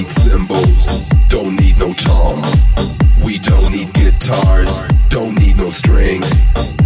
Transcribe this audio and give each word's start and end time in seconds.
need 0.00 0.10
cymbals, 0.10 0.86
don't 1.28 1.56
need 1.56 1.76
no 1.78 1.92
toms. 1.92 2.56
We 3.22 3.38
don't 3.38 3.70
need 3.70 3.92
guitars, 3.92 4.78
don't 5.08 5.38
need 5.38 5.56
no 5.58 5.68
strings, 5.70 6.30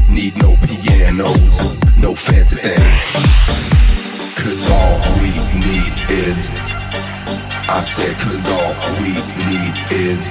need 0.08 0.36
no 0.36 0.56
pianos, 0.56 1.60
no 1.96 2.14
fancy 2.16 2.56
things. 2.56 3.10
Cause 4.40 4.68
all 4.68 4.98
we 5.20 5.30
need 5.66 5.94
is, 6.10 6.50
I 7.68 7.82
said, 7.86 8.16
cause 8.16 8.48
all 8.48 8.74
we 9.00 9.12
need 9.50 9.76
is, 9.92 10.30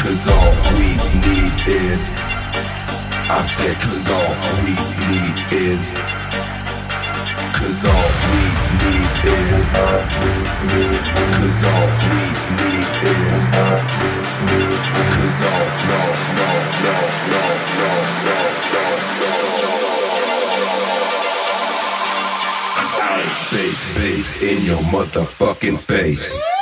cause 0.00 0.28
all 0.28 0.54
we 0.78 0.88
need 1.26 1.54
is, 1.66 2.10
I 3.30 3.42
said, 3.42 3.76
cause 3.78 4.08
all 4.08 4.34
we 4.62 4.74
need 5.10 5.68
is. 5.72 6.27
Cause 7.58 7.84
all 7.84 8.08
we 8.30 8.42
need 8.78 9.10
is 9.26 9.74
Cause 11.38 11.64
all 11.64 11.88
we 12.08 12.22
need 12.54 12.86
is 13.02 13.50
Cause 15.18 15.42
all 15.42 15.66
no 15.88 16.02
no 16.38 16.50
no 16.84 16.96
no 17.32 17.44
no 17.74 17.92
no 18.24 18.38
no 18.72 18.86
no 19.20 19.38
Outer 23.00 23.30
space, 23.30 23.78
space 23.78 24.42
in 24.42 24.64
your 24.64 24.82
motherfucking 24.92 25.78
face. 25.78 26.57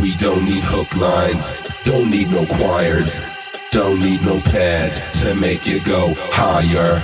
We 0.00 0.14
don't 0.16 0.44
need 0.44 0.64
hook 0.64 0.94
lines, 0.96 1.50
don't 1.84 2.10
need 2.10 2.30
no 2.30 2.46
choirs, 2.46 3.18
don't 3.70 3.98
need 4.00 4.22
no 4.22 4.40
pads 4.40 5.00
to 5.20 5.34
make 5.34 5.66
you 5.66 5.80
go 5.80 6.14
higher. 6.14 7.02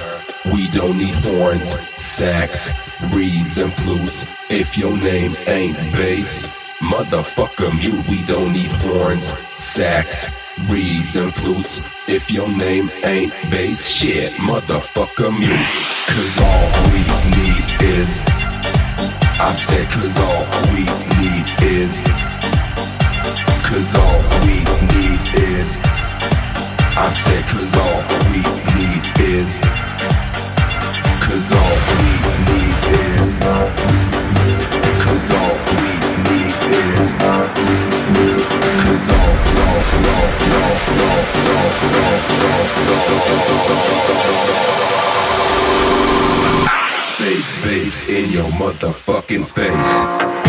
We 0.52 0.68
don't 0.68 0.98
need 0.98 1.14
horns, 1.24 1.78
sax, 1.96 2.72
reeds, 3.14 3.59
and 3.59 3.72
flutes. 3.72 4.26
If 4.50 4.76
your 4.76 4.96
name 4.96 5.37
ain't 5.46 5.76
bass, 5.94 6.70
motherfucker 6.81 7.76
mute. 7.78 8.07
We 8.09 8.22
don't 8.22 8.52
need 8.52 8.72
horns, 8.83 9.35
sax, 9.57 10.31
reeds, 10.68 11.16
and 11.16 11.35
flutes. 11.35 11.81
If 12.09 12.31
your 12.31 12.48
name 12.48 12.90
ain't 13.05 13.33
bass, 13.50 13.88
shit, 13.88 14.33
motherfucker 14.35 15.31
mute. 15.31 15.68
Cause 16.09 16.38
all 16.40 16.68
we 16.92 17.02
need 17.37 17.98
is. 17.98 18.20
I 19.38 19.52
said, 19.52 19.88
cause 19.88 20.18
all 20.18 20.46
we 20.74 20.85
need 21.20 21.46
is. 21.62 22.32
Cause 23.64 23.95
all 23.95 24.21
we 24.45 24.59
need 24.92 25.23
is. 25.57 25.79
I 26.95 27.11
said, 27.11 27.45
cause 27.45 27.75
all 27.77 28.03
we 28.31 28.42
need 28.77 29.05
is. 29.21 29.59
Cause 31.25 31.53
all 31.53 31.77
we 32.01 32.12
need 32.49 32.77
is. 33.21 33.40
Cause 35.05 35.31
all 35.31 35.55
we 35.79 35.90
need 36.29 36.53
is. 36.77 37.18
Cause 37.18 39.09
all, 39.11 39.23
all, 39.23 39.81
all, 39.83 40.12
all, 40.12 40.37
all, 40.42 40.77
all, 41.03 41.21
all, 41.53 41.73
all, 41.73 41.73
all, 41.73 41.79
all, 41.79 41.97
all, 41.97 41.97
all, 42.42 42.59
all, 42.59 42.68
all, 42.68 43.16
all, 43.23 43.79
all, 43.83 44.37
all, 50.21 50.41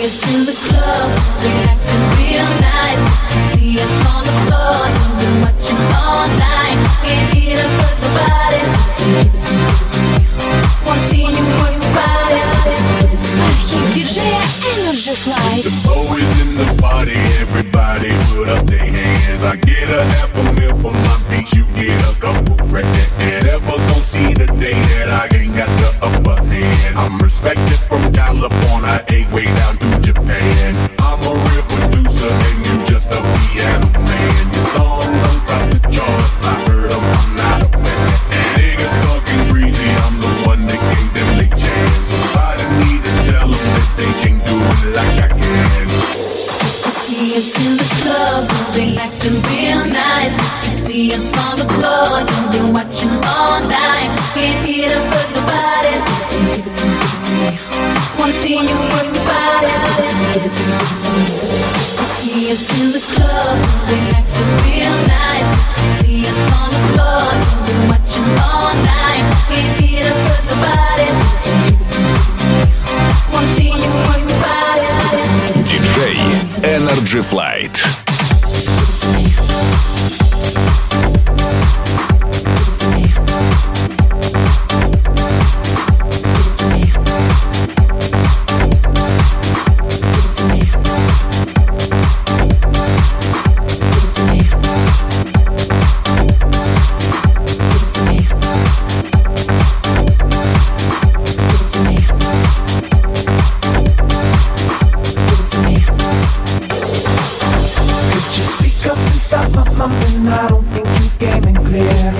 see 0.00 0.06
us 0.06 0.34
in 0.34 0.46
the 0.46 0.52
club. 0.52 1.10
We 1.42 1.50
acting 1.68 2.04
real 2.16 2.48
nice. 2.60 3.04
See 3.52 3.76
us 3.76 3.94
on 4.08 4.24
the 4.24 4.32
floor. 4.46 4.80
You've 4.96 5.18
been 5.20 5.36
watching 5.44 5.82
all 6.00 6.26
night. 6.40 6.78
Can't 7.04 7.28
get 7.34 7.60
up 7.60 7.96
the 8.00 8.08
bodies. 8.16 8.66
Wanna 10.86 11.00
see 11.08 11.20
you 11.20 11.44
move 11.44 11.76
your 11.76 11.92
body? 11.92 12.40
Give 13.92 14.06
it 14.06 14.14
to 14.14 14.22
me, 14.22 14.30
it 14.30 14.78
Energy 14.88 15.14
Flight. 15.20 15.64
The 15.64 15.70
in 15.70 16.50
the 16.56 16.66
party, 16.80 17.18
everybody 17.40 18.10
put 18.32 18.48
up 18.48 18.66
their 18.66 18.78
hands. 18.78 19.42
I 19.42 19.56
get 19.56 19.90
a 19.90 20.02
half 20.04 20.34
a 20.36 20.52
meal 20.54 20.76
for 20.78 20.92
my 20.92 21.16
beat. 21.28 21.52
You 21.52 21.64
get 21.74 22.00
a 22.08 22.18
couple 22.20 22.56
right 22.68 22.84
there. 23.18 23.39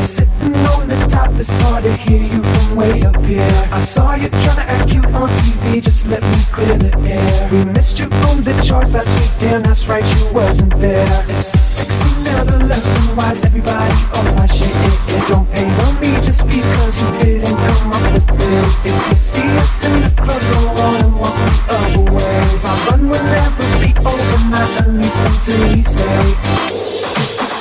Sitting 0.03 0.55
on 0.73 0.89
the 0.89 0.97
top, 1.11 1.31
it's 1.39 1.61
hard 1.61 1.85
to 1.85 1.93
hear 1.93 2.23
you 2.23 2.43
from 2.43 2.77
way 2.77 3.03
up 3.03 3.17
here. 3.23 3.47
I 3.71 3.79
saw 3.81 4.15
you 4.15 4.29
trying 4.29 4.57
to 4.57 4.67
act 4.67 4.91
cute 4.91 5.05
on 5.07 5.29
TV, 5.29 5.83
just 5.83 6.07
let 6.09 6.23
me 6.23 6.39
clear 6.51 6.77
the 6.79 6.97
air. 7.07 7.49
We 7.53 7.65
missed 7.67 7.99
you 7.99 8.07
on 8.07 8.43
the 8.43 8.53
charts 8.67 8.93
last 8.95 9.13
week, 9.21 9.31
damn, 9.39 9.63
that's 9.63 9.87
right, 9.89 10.05
you 10.17 10.33
wasn't 10.33 10.75
there. 10.79 11.07
It's 11.29 11.53
16 11.53 12.25
now, 12.25 12.45
the 12.45 12.65
left 12.65 12.87
and 12.87 13.17
why's 13.17 13.45
everybody 13.45 13.95
on 14.17 14.37
my 14.37 14.47
shit? 14.47 14.73
It, 14.73 15.21
it 15.21 15.29
don't 15.29 15.49
pay 15.53 15.69
for 15.69 15.93
me 16.01 16.17
just 16.25 16.47
because 16.47 16.95
you 17.03 17.19
didn't 17.19 17.57
come 17.57 17.93
up 17.93 18.15
with 18.15 18.85
it. 18.85 18.91
If 18.91 19.11
you 19.11 19.17
see 19.17 19.49
us 19.61 19.85
in 19.85 20.01
the 20.01 20.11
front 20.11 20.43
go 20.49 20.83
on 20.83 20.97
and 21.05 21.15
walk 21.21 21.37
the 21.37 21.77
other 21.77 22.11
ways. 22.11 22.65
Our 22.65 22.77
run 22.89 23.03
will 23.05 23.25
never 23.37 23.69
be 23.85 23.93
over, 24.01 24.39
not 24.49 24.71
at 24.81 24.89
least 24.89 25.21
until 25.21 25.77
we 25.77 25.83
say 25.83 26.70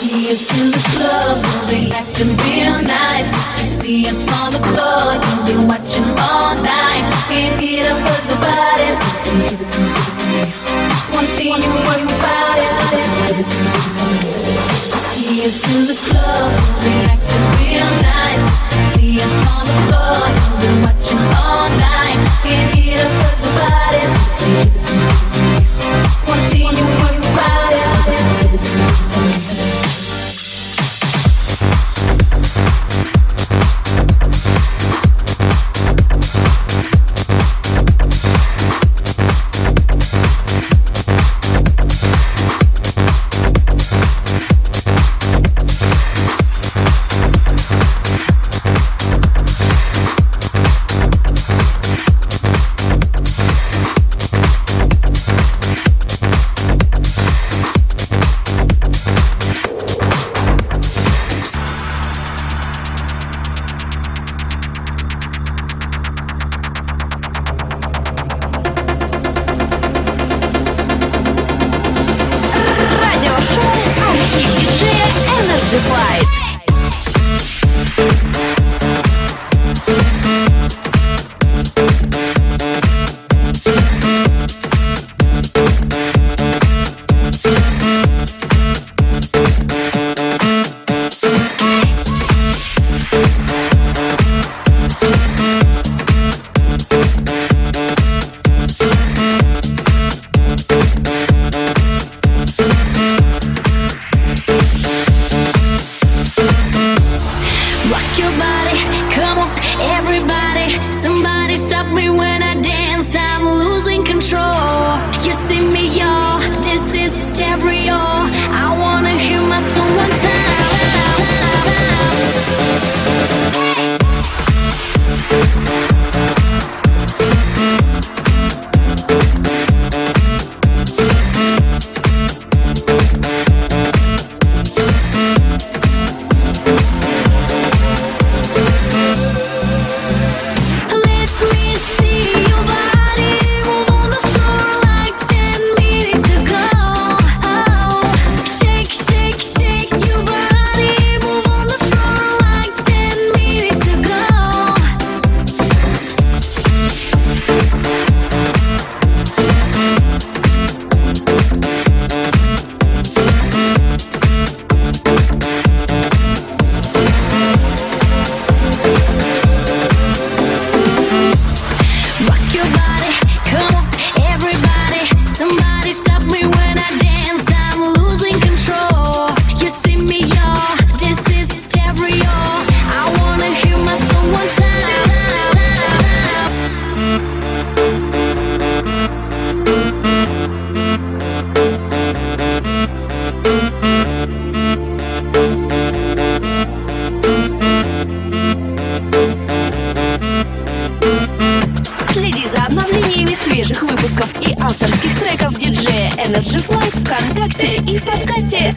see 0.10 0.32
us 0.32 0.50
in 0.60 0.72
the 0.72 0.82
club, 0.93 1.38
acting 1.93 2.34
real 2.41 2.82
nice. 2.82 3.32
You 3.60 3.65
see 3.65 4.08
us 4.08 4.26
on 4.41 4.52
the 4.52 4.62
floor, 4.69 5.22
you'll 5.45 5.67
watching 5.67 6.10
all 6.17 6.56
night. 6.56 7.06
Up 7.30 8.24
the. 8.30 8.38
Give 8.80 9.06
it 9.06 9.24
to 9.26 9.32
me, 9.38 9.50
give 9.50 9.62
it 9.62 9.69
to 9.69 9.80
me, 9.80 9.89
give 9.93 10.10
it 10.10 10.17
to 10.19 10.26
me. 10.34 10.41
Wanna 11.13 11.28
see 11.28 11.50
you 11.50 11.72
work 11.86 12.02
your 12.02 12.19
body. 12.26 12.65
Give 12.89 12.98
it 12.98 13.06
to 13.06 13.12
me, 13.13 13.28
give 13.28 13.39
it 13.39 13.48
to 13.50 13.56
me, 13.60 13.69
give 13.69 13.86
it 13.86 13.93
to 13.98 14.06
me. 14.10 14.19
See 15.10 15.45
us 15.45 15.60
in 15.76 15.82
the 15.86 15.95
club, 16.06 16.50
acting 17.13 17.45
real 17.58 17.91
nice. 18.02 18.45
See 18.93 19.15
us 19.22 19.36
on 19.54 19.63
the 19.69 19.76
floor, 19.86 20.26
you'll 20.62 20.78
watching 20.86 21.24
all 21.38 21.69
night. 21.78 21.99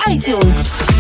iTunes. 0.07 0.92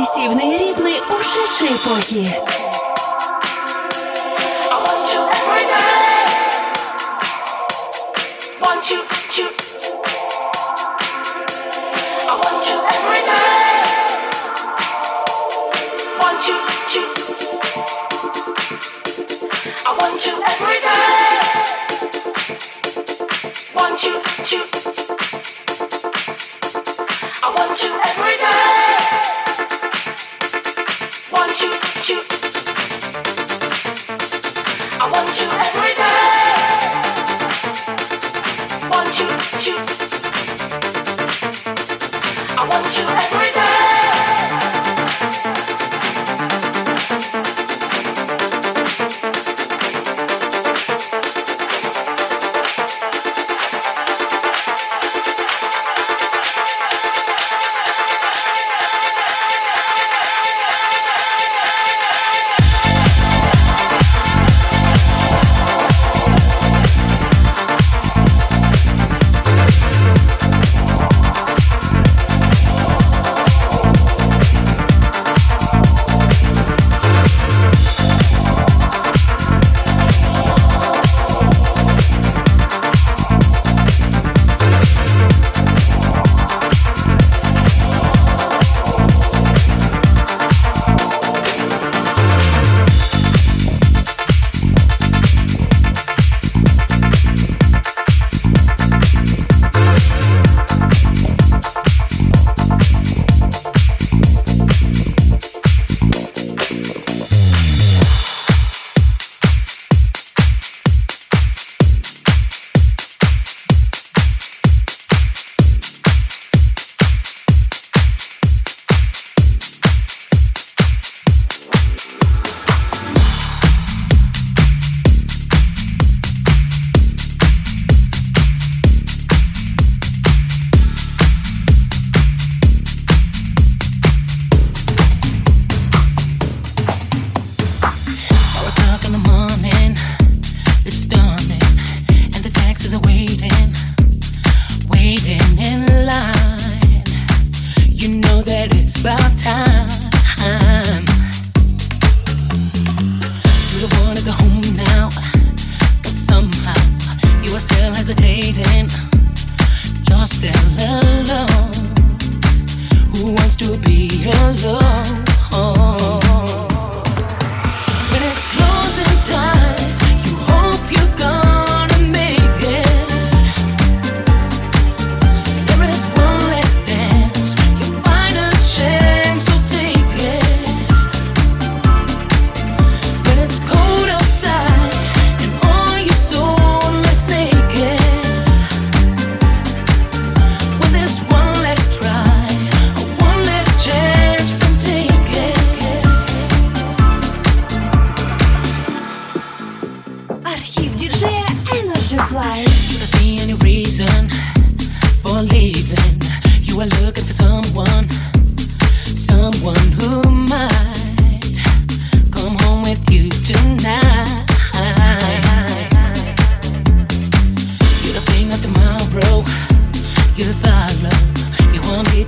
Want 0.00 0.16
you, 0.16 0.34
you. 2.12 2.69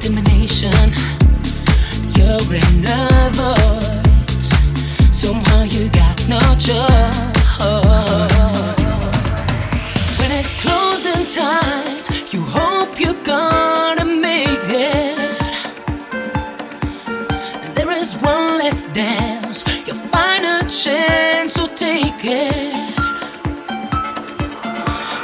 Determination. 0.02 0.72
You're 2.16 2.54
in 2.58 2.82
voice. 3.38 4.50
Somehow 5.12 5.62
you 5.62 5.88
got 5.90 6.18
no 6.28 6.40
choice. 6.58 7.22
When 10.18 10.32
it's 10.32 10.60
closing 10.60 11.24
time, 11.32 11.98
you 12.32 12.42
hope 12.42 12.98
you're 12.98 13.22
gonna 13.22 14.04
make 14.04 14.66
it. 14.66 15.18
There 17.76 17.92
is 17.92 18.16
one 18.16 18.58
less 18.58 18.82
dance, 18.92 19.64
your 19.86 19.96
final 20.10 20.62
chance, 20.68 21.52
so 21.52 21.68
take 21.68 22.24
it. 22.24 22.74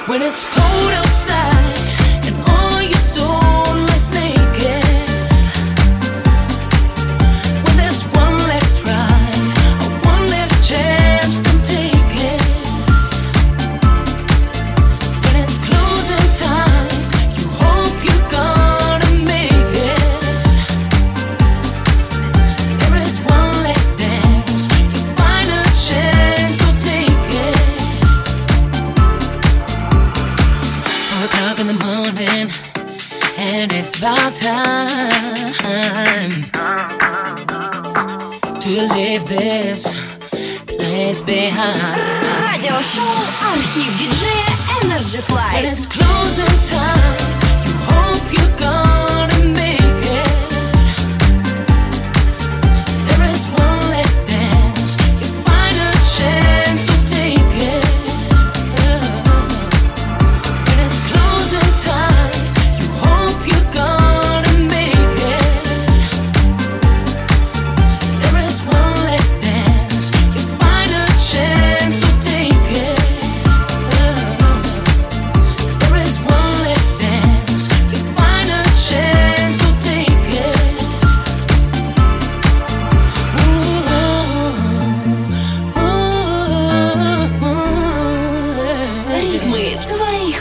When 0.06 0.22
it's 0.22 0.44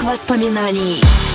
воспоминаний. 0.07 1.26